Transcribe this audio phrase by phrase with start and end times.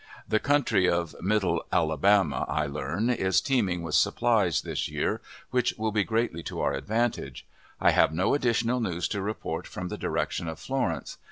[0.27, 5.91] The country of Middle Alabama, I learn, is teeming with supplies this year, which will
[5.91, 7.45] be greatly to our advantage.
[7.79, 11.19] I have no additional news to report from the direction of Florence.